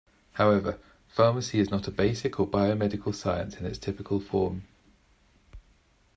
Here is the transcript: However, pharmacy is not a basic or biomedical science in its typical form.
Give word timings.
However, 0.31 0.79
pharmacy 1.07 1.59
is 1.59 1.69
not 1.69 1.87
a 1.87 1.91
basic 1.91 2.39
or 2.39 2.47
biomedical 2.47 3.13
science 3.13 3.57
in 3.57 3.67
its 3.67 3.77
typical 3.77 4.19
form. 4.19 4.63